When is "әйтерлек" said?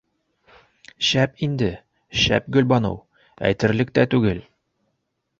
3.51-3.93